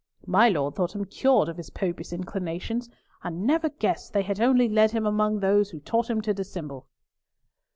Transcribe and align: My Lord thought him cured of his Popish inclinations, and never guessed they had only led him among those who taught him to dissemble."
My 0.25 0.49
Lord 0.49 0.73
thought 0.73 0.95
him 0.95 1.05
cured 1.05 1.47
of 1.47 1.57
his 1.57 1.69
Popish 1.69 2.11
inclinations, 2.11 2.89
and 3.21 3.45
never 3.45 3.69
guessed 3.69 4.13
they 4.13 4.23
had 4.23 4.41
only 4.41 4.67
led 4.67 4.89
him 4.89 5.05
among 5.05 5.41
those 5.41 5.69
who 5.69 5.79
taught 5.79 6.09
him 6.09 6.21
to 6.21 6.33
dissemble." 6.33 6.87